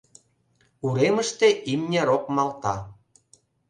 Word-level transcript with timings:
Уремыште 0.85 1.49
имне 1.71 2.01
рокмалта. 2.09 2.75